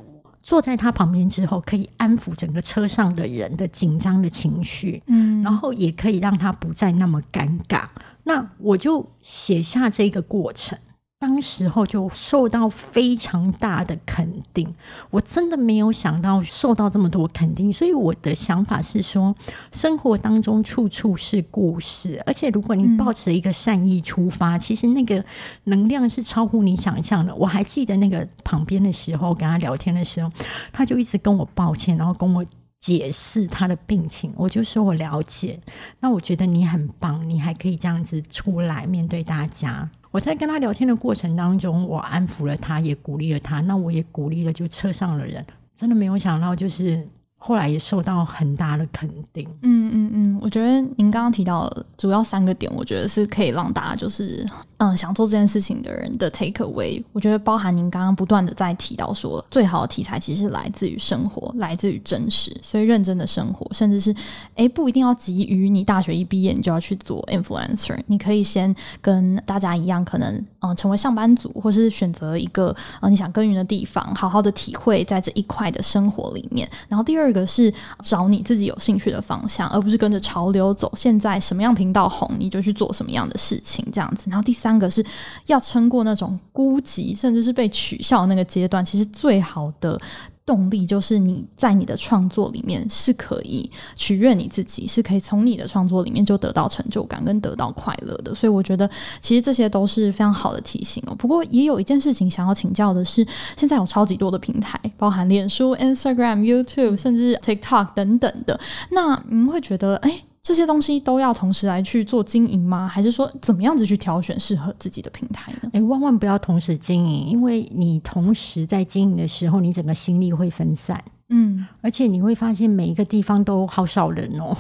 [0.44, 7.87] 坐在他旁边之后，可以安抚整个车上的人的紧张的情绪，嗯，然后也可以让他不再那么尴尬。
[8.24, 10.78] 那我就写下这个过程，
[11.18, 14.74] 当时候就受到非常大的肯定。
[15.10, 19.34] 我真的没有想到受到这么多肯定，所以我的想法是说，
[19.72, 25.24] 生活当中处处是故事，而且如果你抱持一个善意出发，嗯，其实那个
[25.64, 27.34] 能量是超乎你想象的。
[27.34, 30.30] 我还记得那个旁边的时候，跟他聊天的时候，
[30.72, 32.44] 他就一直跟我抱歉，然后跟我。
[32.85, 35.59] 解释他的病情，我就说我了解。
[36.01, 39.88] 那我觉得你很棒，你还可以这样子出来面对大家。
[40.11, 43.62] 我在跟他聊天的过程当中，我安抚了他，也鼓励了他。
[43.62, 45.42] 那我也鼓励了就车上的人。
[45.75, 47.09] 真的没有想到，就是。
[47.47, 49.47] 后来也受到很大的肯定。
[49.61, 54.47] 嗯嗯嗯，我觉得您刚刚提到主要三个点，我觉得是可以让大家就是
[54.85, 57.03] 嗯想做这件事情的人的 take away。
[57.12, 62.57] 我觉得包含您刚刚不断的在提到说，最好的题材其实来自于生活，来自于真实。
[62.62, 64.14] 所以认真的生活，甚至是
[64.55, 76.66] 哎不一定要急于你大学一毕业你就要去做 influencer，你可以先跟大家一样，可能嗯成为上班族，或是选择一个嗯你想耕耘的地方，好好的体会在这一块的生活里面。
[76.88, 77.35] 然后第二。
[77.35, 80.92] 个是找你自己有兴趣的方向，而不是跟着潮流走。
[80.94, 84.31] 现在什么样频道红，你就去做什么样的事情，这样子。
[84.31, 85.04] 然后第三个是
[85.46, 88.84] 要撑过那种孤寂，甚至是被取笑的那个阶段。
[88.84, 90.00] 其实最好的。
[90.46, 98.34] 动力就是你在你的创作里面是可以取悦你自己，是可以从你的创作里面就得到成就感跟得到快乐的。
[98.34, 98.87] 所以我觉得
[99.22, 101.14] 其实这些都是非常好的提醒哦。
[101.14, 108.60] 不过也有一件事情想要请教的是，现在有超级多的平台，包含脸书、Instagram、YouTube，甚至 TikTok 等等的。
[108.90, 110.24] 那您会觉得，哎？
[110.44, 112.87] 这些东西都要同时来去做经营吗？
[112.87, 115.70] 还是说怎么样子去挑选适合自己的平台呢？
[115.72, 121.02] 诶，万万不要同时经营，因为你同时在经营的时候，你整个心力会分散。
[121.37, 124.57] 嗯，而且你会发现每一个地方都好少人哦，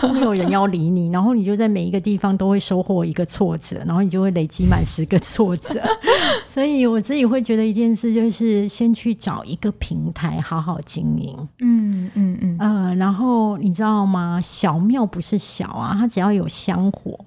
[0.00, 5.82] 都 没有人要理你，然后你就在每一个地方都会收获一个挫折，然后你就会累积满十个挫折。
[6.46, 11.36] 所以我自己会觉得一件事就是先去找一个平台好好经营。
[11.58, 14.40] 嗯嗯嗯，呃，然后你知道吗？
[14.40, 17.18] 小庙不是小啊，它只要有香火。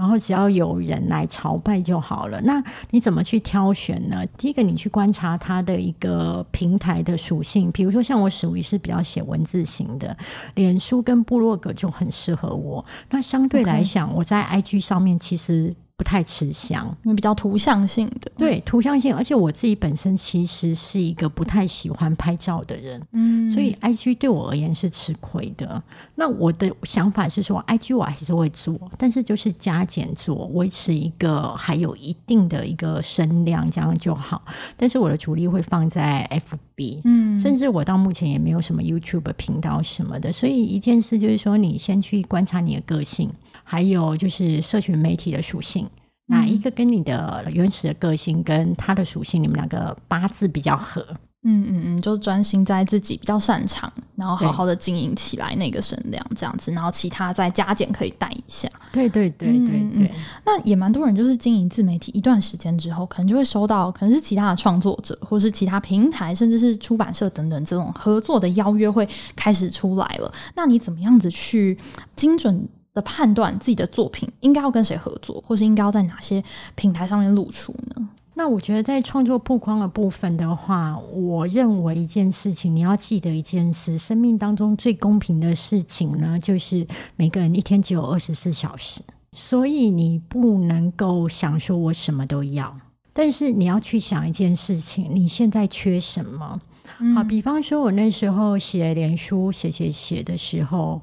[0.00, 2.40] 然后只要有人来朝拜就好了。
[2.40, 4.24] 那你怎么去挑选呢？
[4.38, 10.16] 第一个，你去观察它的一个平台的属性，比如说像我属于是比较写文字型的，
[10.54, 12.82] 脸书跟部落格就很适合我。
[13.10, 15.74] 那相对来讲.我在 IG 上面其实。
[16.00, 18.32] 不太吃香，因为比较图像性的。
[18.38, 25.82] 对，图像性，而且我自己本身其实是一个不太喜欢拍照的人，嗯，所以 IG 对我而言是吃亏的。
[26.14, 34.42] 那我的想法是说，IG 我还是会做，但是就是加减做，维持一个还有一定的一个声量，这样就好。
[34.78, 40.32] 但是我的主力会放在 FB，嗯，甚至我到目前也没有什么 YouTube 频道什么的。
[40.32, 43.30] 所以一件事就是说，你先去观察你的个性。
[43.70, 45.88] 还有就是社群媒体的属性，
[46.26, 51.06] 哪一个跟你的原始的个性跟他的属性，你们两个八字比较合？
[51.44, 58.68] 嗯嗯嗯，就是专心在自己比较擅长，然后好好的经营起来那个声量这样子，然后其他再加减可以带一下。
[58.90, 60.08] 对对对对对，嗯嗯。
[60.44, 70.30] 那也蛮多人就是经营自媒体一段时间之后，可能就会收到可能是其他的创作者，或是其他平台，甚至是出版社等等这种合作的邀约会开始出来了。
[70.56, 71.78] 那你怎么样子去
[72.16, 76.42] 精准的判断自己的作品应该要跟谁合作，或是应该要在哪些
[76.74, 78.08] 平台上面露出呢？
[78.34, 92.74] 那我觉得在创作曝光的部分的话，我认为一件事情你要记得一件事：生命当中最公平的事情呢，就是每个人一天只有二十四小时，所以你不能够想说我什么都要，
[93.12, 96.58] 但是你要去想一件事情：你现在缺什么？
[96.98, 101.00] 嗯、好，比方说我那时候写脸书写写写的时候，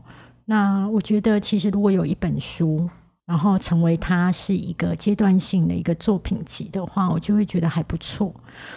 [0.47, 2.89] 那我觉得其实如果有一本书。
[3.27, 8.33] 然后成为它是一个阶段性的一个作品集的话，我就会觉得还不错。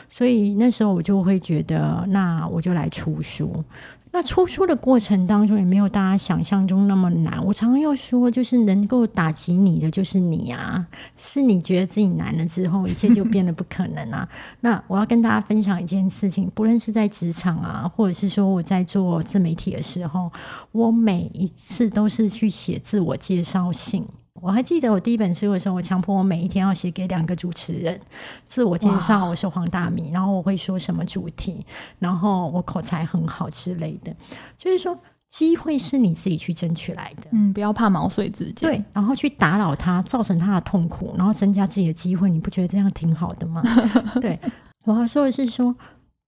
[0.08, 3.64] 所以那时候我就会觉得，那我就来出书。
[4.12, 7.44] 那出书的过程当中也没有大家想象中那么难。
[7.46, 10.84] 我常常要说，就是能够打击你的就是你啊，
[11.16, 14.28] 是你觉得自己难了之后，一切就变得不可能啊。
[14.60, 20.30] 那我要跟大家分享一件事情，不论是在职场啊，或者是说我在做自媒体的时候，
[20.72, 24.04] 我每一次都是去写自我介绍信。
[24.40, 28.00] 我还记得我第一本书的时候，我强迫我每一天要写给两个主持人
[28.46, 31.64] 自我介绍，我是黄大米，然后我会说什么主题，
[31.98, 34.14] 然后我口才很好之类的。
[34.56, 34.98] 就是说，
[35.28, 43.62] 机会是你自己去争取来的，嗯，不要怕毛遂自荐，对，然后去打扰他，造成他的痛苦，然后增加自己的机会，你不觉得这样挺好的吗？
[44.20, 44.38] 对，
[44.84, 45.74] 我要说的是说。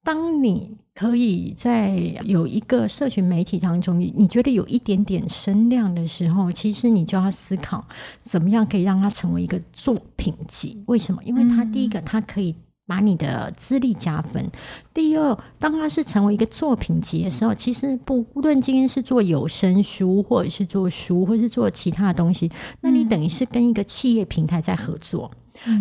[0.05, 7.85] 当你可以在有一个社群媒体当中，你你觉得有一点点声量的时候，其实你就要思考
[8.20, 10.83] 怎么样可以让它成为一个作品集。
[10.87, 11.22] 为什么？
[11.24, 12.55] 因为它第一个，它可以
[12.87, 14.44] 把你的资历加分；
[14.92, 22.50] 第二，当它是成为一个作品集的时候，其实不论今天是做有声书，或者是做书，或者是做其他的东西，
[22.83, 25.31] 那你等于是跟一个企业平台在合作。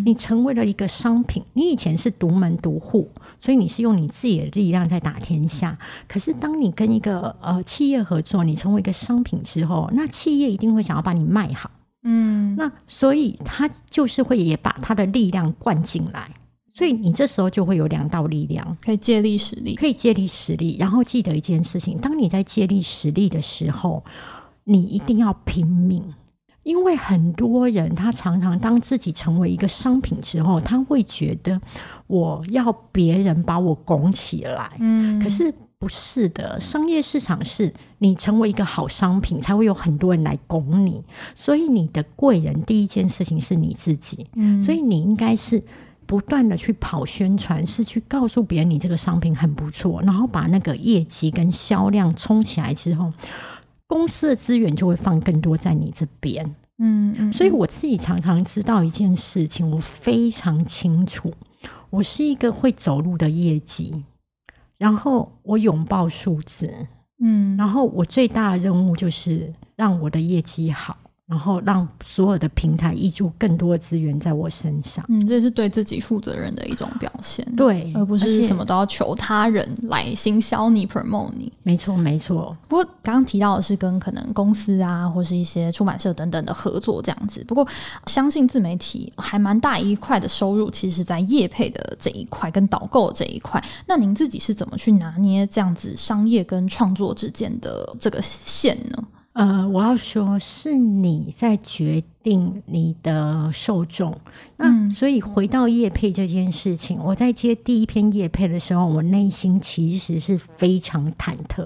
[0.06, 5.78] 你成为了一个商品，你以前是独门独户，所以你是用你自己的力量在打天下。
[6.08, 11.72] 可是当你跟一个呃企业合作，你成为一个商品之后，那企业一定会想要把你卖好，
[12.04, 16.30] 嗯，那所以他就是会也把他的力量灌进来，
[16.74, 20.78] 所以你这时候就会有两道力量，可以借力使力，可以借力使力。
[20.80, 24.04] 然后记得一件事情，当你在借力使力的时候，
[24.66, 26.04] 你一定要拼命。
[26.64, 31.60] 因为很多人，他常常当自己成为一个商品之后，他会觉得
[32.08, 34.72] 我要别人把我拱起来。
[34.80, 41.04] 嗯，可是不是的，商业市场是你成为一个好商品，才会有很多人来拱你。
[41.34, 44.28] 所以你的贵人第一件事情是你自己。
[44.36, 45.64] 嗯，所以你应该是
[46.06, 53.12] 不断的去跑宣传，是去告诉别人你这个商品很不错，然后把那个业绩跟销量冲起来之后。
[53.92, 56.46] 公司的资源就会放更多在你这边，
[56.78, 61.34] 嗯嗯，所以我自己常常知道一件事情，我非常清楚，
[61.90, 64.06] 我是一个会走路的业绩，
[64.78, 66.88] 然后我拥抱数字，
[67.22, 70.98] 嗯，然后我最大的任务就是让我的业绩好。
[71.32, 81.50] 然后让所有的平台挹注更多的资源在我身上，嗯，这是对自己负责任的一种表现，对，而不是什么都要求他人来行销你、promote 你。
[81.64, 82.56] 没错，没错。
[82.68, 87.42] 不过刚刚提到的是跟可能公司啊，或是一些出版社等等的合作这样子。
[87.48, 87.66] 不过
[88.08, 93.64] 相信自媒体还蛮大一块的收入，其实在业配的这一块跟导购这一块。
[93.88, 99.02] 那您自己是怎么去拿捏这样子商业跟创作之间的这个线呢？
[99.34, 104.20] 呃，我要说是你在决定你的受众，
[104.58, 111.66] 那所以回到叶配这件事情，我在接第一篇叶配的时候，我内心其实是非常忐忑，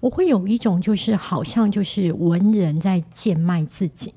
[0.00, 4.14] 我会有一种就是好像就是文人在贱卖自己。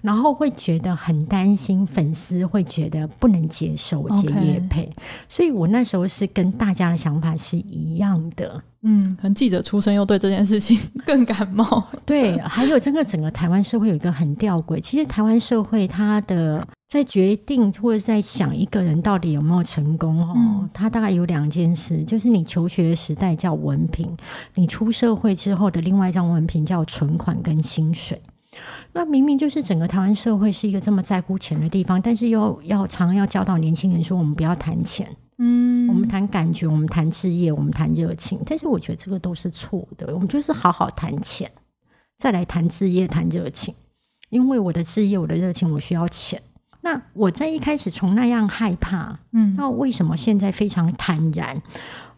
[0.00, 4.90] 然后会觉得很担心，粉丝会觉得不能接受我接业配.
[5.28, 8.62] 所以我那时候是跟大家的想法是一样的。
[8.86, 11.82] 嗯，可能记者出身又对这件事情更感冒。
[12.04, 24.14] 对，还有这个整个台湾社会有一个很吊诡，其实台湾社会它的在决定或者在想一个人到底有没有成功哦，嗯、它大概有两件事，就是你求学的时代叫文凭，
[24.54, 28.20] 你出社会之后的另外一张文凭叫存款跟薪水。
[28.92, 38.40] 那明明就是整个台湾社会是一个这么在乎钱的地方，但是又要常常要教导年轻人说，我们不要谈钱，嗯，我们谈感觉，我们谈置业，我们谈热情。
[38.46, 41.50] 但是我觉得这个都是错的，我们就是好好谈钱，
[42.16, 43.74] 再来谈置业、谈热情。
[44.30, 46.40] 因为我的置业、我的热情，我需要钱。
[46.84, 51.62] 那我在一开始从那样害怕，嗯，到为什么现在非常坦然？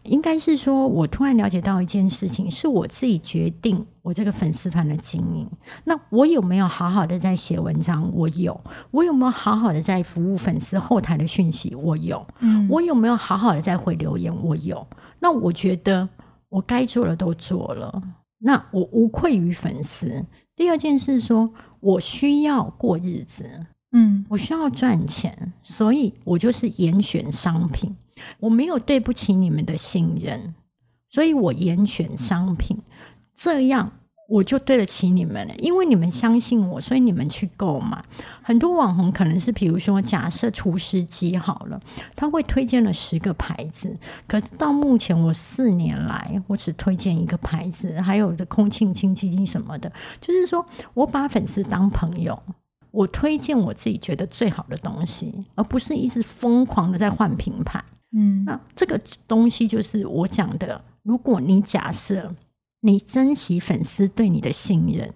[0.03, 5.49] 应该是说，我突然了解到一件事情，是我自己决定我这个粉丝团的经营。
[5.85, 8.11] 那我有没有好好的在写文章？
[8.13, 8.59] 我有。
[8.91, 11.73] 我有没有好好的在服务粉丝后台的讯息？
[11.73, 12.25] 我有。
[12.39, 12.67] 嗯。
[12.69, 14.33] 我有没有好好的在回留言？
[14.43, 14.85] 我有。
[15.19, 16.07] 那我觉得
[16.49, 18.01] 我该做的都做了。
[18.39, 20.25] 那我无愧于粉丝。
[20.57, 21.49] 第二件事说，
[21.79, 23.65] 我需要过日子。
[23.91, 27.95] 嗯，我需要赚钱，所以我就是严选商品。
[28.39, 30.53] 我没有对不起你们的信任，
[31.09, 32.77] 所以我严选商品，
[33.33, 33.91] 这样
[34.27, 35.55] 我就对得起你们了。
[35.59, 38.03] 因为你们相信我，所以你们去购买。
[38.41, 41.79] 很多网红可能是，比如说，假设厨师机好了，
[42.15, 43.95] 他会推荐了十个牌子，
[44.27, 52.37] 可是到目前我四年来，我只推荐一个牌子，还有这空气清净机什么的，就是说我把粉丝当朋友。
[52.91, 57.83] 我推荐我自己觉得最好的东西，而不是一直疯狂的在换品牌。
[58.11, 60.81] 嗯，那这个东西就是我讲的。
[61.03, 62.35] 如果你假设
[62.81, 65.13] 你珍惜粉丝对你的信任。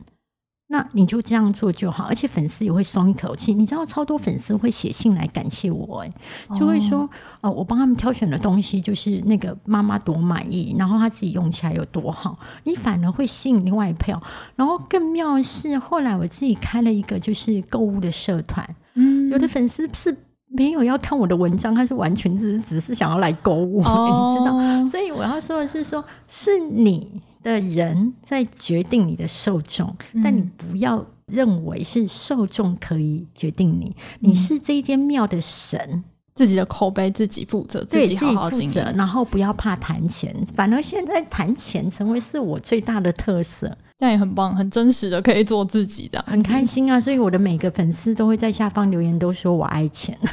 [0.72, 3.54] 那你就这样做就好，而且粉丝也会松一口气。
[3.54, 6.14] 你知道，超多粉丝会写信来感谢我，哎，
[6.58, 7.10] 就会说，哦、
[7.42, 14.24] 呃，我帮他们挑选的东西就是那个妈妈多满意，然后他自己用起来有多好，你反而会吸引另外一票。
[14.56, 20.16] 然后更妙的是，后来我自己开了一个就是购物的社团，嗯，有的粉丝是
[20.48, 24.88] 没有要看我的文章，他是完全只是只是想要来购物，哦、 你知道。
[24.88, 27.22] 所以我要说的是说，说是你。
[27.44, 33.96] 的人在决定你的受众，嗯、但你不要认为是受众可以决定你。
[34.20, 36.04] 嗯、你是这一间庙的神，
[36.36, 40.36] 自己的口碑自己负责，自己好好经营，然后不要怕谈钱。
[40.56, 43.78] 反而现在谈钱成为是我最大的特色。
[44.02, 47.00] 这样也很棒，很真实的可以做自己的，很开心啊！
[47.00, 50.18] 所以我的每个粉丝都会在下方留言，都说我爱钱。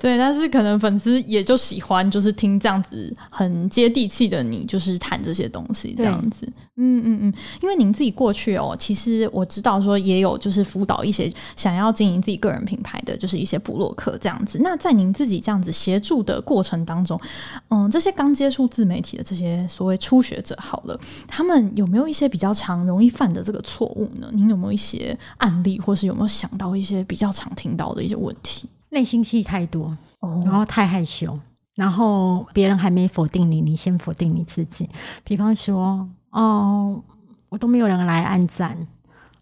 [0.00, 6.46] 对，但是可能粉丝也就喜欢，就是听这样子很接地气的你，就是谈这些东西这样子。
[6.76, 14.58] 嗯嗯嗯，因为您自己过去哦，其实我知道说也有就是辅导一些想要经营自己个人品牌的，就是一些部落客这样子。
[14.62, 17.20] 那在您自己这样子协助的过程当中，
[17.68, 20.93] 嗯，这些刚接触自媒体的这些所谓初学者，好了。
[21.26, 24.28] 他们有没有一些比较常容易犯的这个错误呢？
[24.32, 28.68] 您有没有一些案例，或是有没有想到一些比较常听到的一些问题？
[28.90, 29.96] 内心戏太多，
[30.44, 31.38] 然后太害羞，
[31.74, 34.88] 然后别人还没否定你，你先否定你自己。
[35.24, 37.02] 比方说，哦，
[37.48, 38.78] 我都没有人来按赞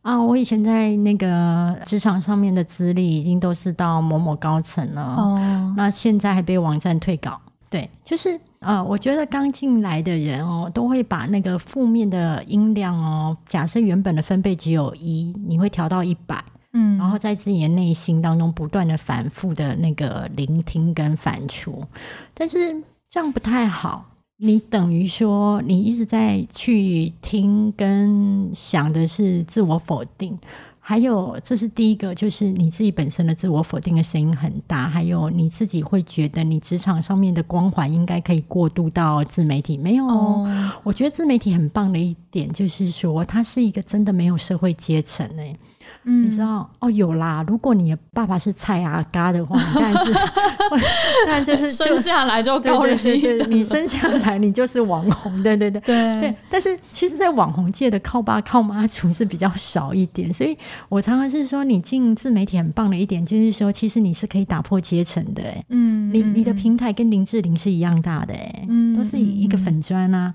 [0.00, 0.18] 啊！
[0.20, 7.40] 我以前在那个职场上面的资历已经都是到某某高层了，哦，那现在还被网站退稿。
[7.68, 8.40] 对，就是。
[8.62, 16.42] 呃，我觉得刚进来的人哦，都会把那个负面的音量哦，假设原本的分贝只有一，你会调到一百，
[16.72, 21.84] 嗯，然后在自己的内心当中不断的反复的那个聆听跟反刍，
[22.32, 24.06] 但是这样不太好，
[24.36, 30.38] 你等于说你一直在去听跟想的是自我否定。
[30.84, 34.88] 还有，这是第一个，就是你自己本身的自我否定的声音很大。
[34.88, 40.04] 还有你自己会觉得你职场上面的光环应该可以过渡到自媒体，没有？
[40.04, 45.56] 哦，我觉得自媒体很棒的一点就是说，它是一个真的没有社会阶层诶。
[46.04, 47.44] 嗯，你知道哦，有啦。
[47.46, 50.12] 如果你的爸爸是蔡阿嘎的话，你当然是，
[51.26, 53.50] 当然就是生下来就高人一等。
[53.50, 56.34] 你生下来你就是网红，对对对对对。
[56.50, 60.56] 但是其实，在网红界的靠爸靠妈族是比较少一点，所以
[60.88, 65.42] 我常常是说，你进自媒体很棒的一点，就是说，其实你是可以打破阶层的。
[65.68, 70.34] 嗯，你你的平台跟林志玲是一样大的，哎，嗯，都是一个粉砖啊。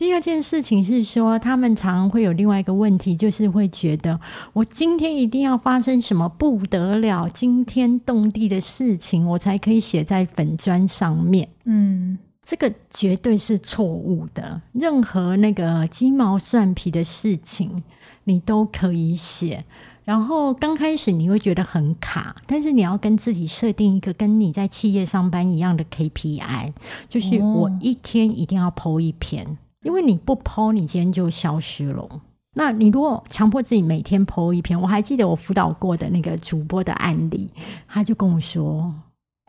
[0.00, 4.18] 第二件事情是说，他们常会有另外一个问题，就是会觉得
[4.54, 11.46] 我今天一定要发生什么不得了、惊天动地的事情，我才可以写在粉砖上面。
[11.64, 14.62] 嗯，这个绝对是错误的。
[14.72, 17.82] 任何那个鸡毛蒜皮的事情，
[18.24, 19.62] 你都可以写。
[20.06, 26.72] 然后刚开始你会觉得很卡，但是你要跟自己设定一个跟你在企业上班一样的 KPI，
[27.06, 29.58] 就是我一天一定要 po 一篇。
[29.82, 32.08] 因为你不剖你今天就消失了。
[32.54, 37.50] 那你如果强迫自己每天剖一篇，我还记得我辅导过的那个主播的案例，
[37.86, 38.92] 他就跟我说。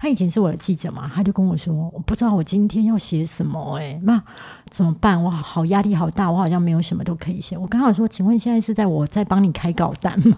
[0.02, 4.20] 他以前是我的记者嘛，他就跟我说：“我不知道我今天要写什么，诶，那
[4.72, 5.24] 怎么办？
[5.24, 10.36] 我好压力好大，我好像没有什么都可以写。”我刚好说：“请问现在是在我在帮你开稿单吗？”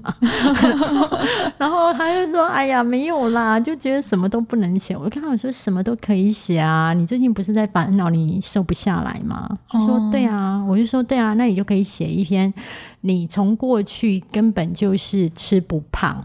[1.57, 12.53] 然后他就说：“哎呀，没有啦，就觉得什么都不能写。”我刚好说：“什么都可以写啊，你最近不是在烦恼你瘦不下来吗？”他说：“对啊。”我就说：“对啊，那你就可以写一篇，
[12.99, 16.21] 你从过去根本就是吃不胖，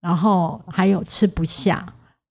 [0.00, 1.86] 然后还有吃不下。”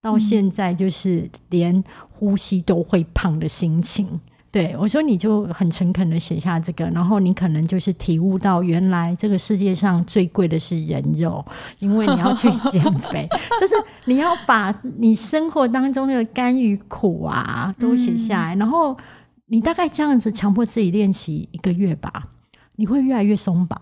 [0.07, 4.07] 到现在就是连呼吸都会胖的心情。
[4.49, 11.45] 对，我说，你就很诚恳的写下这个，然后你可能就是体悟到，原来这个世界上最贵的是人肉，
[11.79, 12.81] 因为你要去减
[13.11, 13.27] 肥，
[13.59, 18.97] 就是你要把你生活当中那个甘与苦啊都写下来，嗯、然后
[19.47, 22.29] 你大概这样子强迫自己练习一个月吧，
[22.77, 23.79] 你会越来越松绑。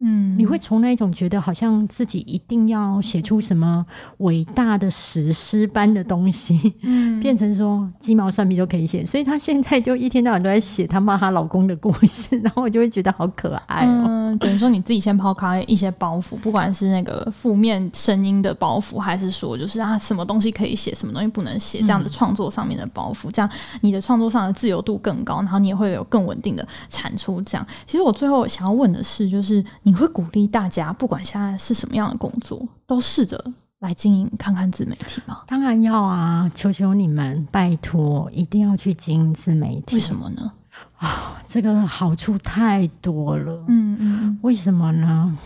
[0.00, 3.84] 嗯，你会从那一种觉得好像自己一定要写出什么
[4.18, 9.04] 伟大的史诗般的东西，嗯，变成说鸡毛蒜皮都可以写。
[9.04, 14.04] 所以她现在就一天到晚都在写她骂她老公的故事，然后我就会觉得好可爱哦。
[14.06, 27.42] 嗯，等于说你自己先抛开一些包袱，不管是那个负面声音的包袱，还是说就是啊什么东西可以写，什么东西不能写，这样的创作上面的包袱，这样你的创作上的自由度更高，然后你也会有更稳定的产出。
[27.42, 29.64] 这样，其实我最后想要问的是，就是。
[29.88, 33.42] 你会鼓励大家，不管现在是什么样的工作，都试着
[33.78, 35.40] 来经营看看自媒体吗？
[35.46, 36.46] 当然要啊！
[36.54, 39.96] 求求你们，拜托，一定要去经营自媒体。
[39.96, 40.52] 为什么呢？
[40.98, 43.64] 啊，这个好处太多了。
[43.68, 45.38] 嗯嗯，为什么呢？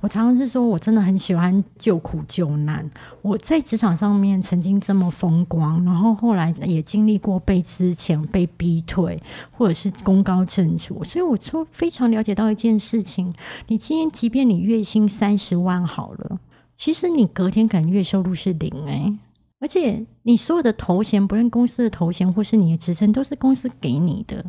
[0.00, 2.88] 我常常是说，我真的很喜欢救苦救难。
[3.22, 11.04] 我在职场上面曾经这么风光，然后后来也经历过被资遣、被逼退，或者是功高震主。
[11.04, 13.34] 所以我说非常了解到一件事情：
[13.68, 16.40] 你今天即便你月薪三十万好了，
[16.76, 19.18] 其实你隔天可能月收入是零诶、
[19.58, 24.44] 而且你所有的头衔，不论公司的头衔或是你的职称，都是公司给你的。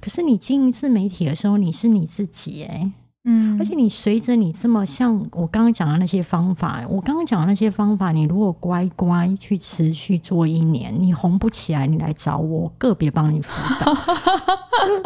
[0.00, 2.92] 可是你经营自媒体的时候，你是你自己诶、
[3.24, 13.94] 嗯，而且你随着你这么像我刚刚讲的那些方法，我刚刚讲的那些方法，你如果乖乖去持续做一年，你红不起来，你来找我个别帮你辅导。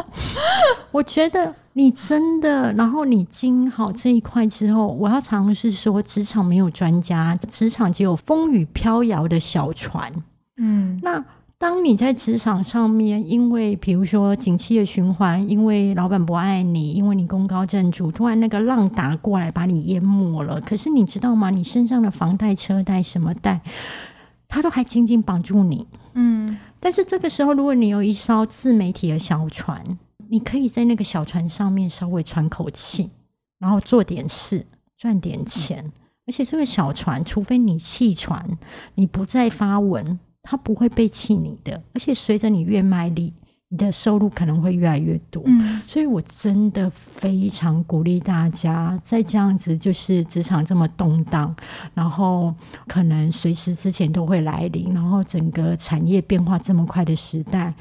[0.92, 10.12] 我觉得你真的，然后你经好这一块之后，我要尝试说，职场没有专家，职场只有风雨飘摇的小船。
[10.58, 11.24] 嗯，那。
[11.64, 20.60] 当你在职场上面，因为比如说景气的循环，因为老板不爱你，因为你功高震主，突然那个浪打过来把你淹没了。
[20.60, 21.48] 可是你知道吗？
[21.48, 23.62] 你身上的房贷、车贷、什么贷，
[24.46, 25.88] 他都还紧紧绑住你。
[26.12, 26.58] 嗯。
[26.78, 29.82] 但是这个时候，如果你有一艘自媒体的小船，
[30.28, 33.08] 你可以在那个小船上面稍微喘口气，
[33.58, 34.66] 然后做点事，
[34.98, 35.90] 赚点钱。
[36.26, 38.58] 而且这个小船，除非你弃船，
[38.96, 40.18] 你不再发文。
[40.44, 43.32] 他不会背弃你的，而且随着你越卖力，
[43.70, 45.42] 你的收入可能会越来越多。
[45.46, 51.56] 嗯，所以我真的非常鼓励大家，在这样子就是职场这么动荡，
[51.94, 52.54] 然后
[52.86, 57.74] 可能随时之前都会来临，然后整个产业变化这么快的时代，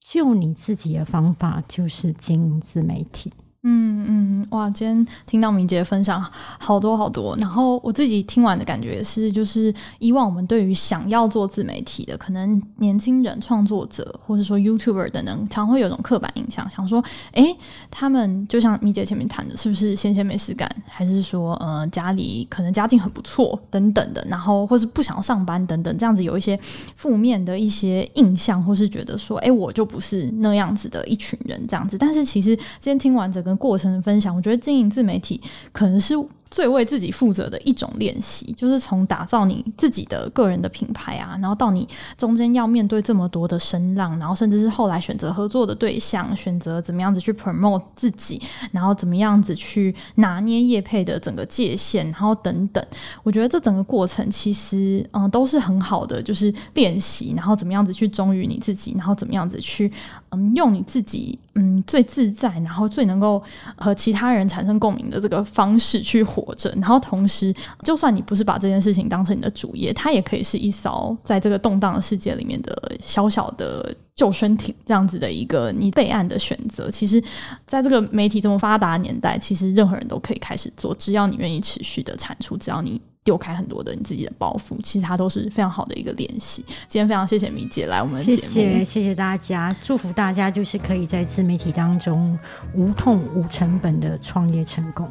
[0.00, 3.30] 就你自己的方法就是经营自媒体。
[3.70, 4.70] 嗯嗯，哇！
[4.70, 6.24] 今天听到明洁的分享
[6.58, 17.54] 好多好多，然后我自己听完的感觉是，就是以往我们对于想要做自媒体的，可能年轻人、创作者，或者说 YouTuber 等等，常会有种刻板印象，想说，哎，
[17.90, 26.58] 他们就像明洁前面谈的，是不是闲闲没事干，还是说，呃，家里可能家境很不错等等的，然后或是不想要上班等等，这样子有一些
[26.96, 31.98] 负面的一些印象，或是觉得说，哎，我就不是那样子的一群人这样子。
[31.98, 33.57] 但是其实今天听完整个。
[33.58, 35.40] 过程分享，我觉得经营自媒体
[35.72, 36.14] 可能是。
[36.50, 41.86] 最为自己负责的一种练习，就是从打造你自己的个人的品牌啊，然后到你
[42.16, 48.40] 中间要面对这么多的声浪，然后甚至是后来选择合作的对象，选择怎么样子去 promote 自己，
[48.72, 52.82] 然后怎么样子去拿捏业配的整个界限，然后等等。
[53.22, 59.92] 我觉得这整个过程其实嗯都是很好的，就是练习，然后怎么样子去忠于你自己，然后怎么样子去
[60.30, 63.42] 嗯用你自己嗯最自在，然后最能够
[63.76, 76.90] 和其他人产生共鸣的这个方式去活着，然后同时，就算你不是把这件事情当成你的主业，它也可以是一艘在这个动荡的世界里面的小小的救生艇，这样子的一个你备案的选择。
[76.90, 77.22] 其实，
[77.66, 83.00] 在这个媒体这么发达的年代，其实任何人都可以开始做，只要你愿意持续的产出，只要你。
[83.28, 86.64] 丢开很多的你自己的包袱，其实它都是非常好的一个练习。
[86.88, 92.38] 今天非常谢谢米姐来我们的节目，谢谢谢谢大家，祝福大家就是可以在自媒体当中
[92.72, 95.06] 无痛无成本的创业成功。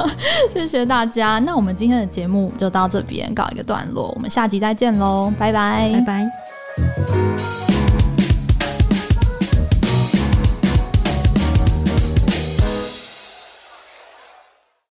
[0.52, 7.73] 谢谢大家，那我们今天的节目就到这边告一个段落，我们下集再见喽，拜拜，拜拜。